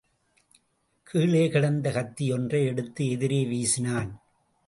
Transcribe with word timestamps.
கீழே 1.03 1.49
கிடந்த 1.49 1.91
கத்தியொன்றை 1.91 2.65
எடுத்து 2.65 3.09
எதிரே 3.09 3.45
வீசினான். 3.45 4.11